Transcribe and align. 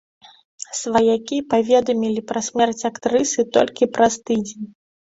Сваякі 0.79 1.37
паведамілі 1.53 2.21
пра 2.33 2.39
смерць 2.49 2.85
актрысы 2.93 3.41
толькі 3.61 3.93
праз 3.97 4.13
тыдзень. 4.27 4.67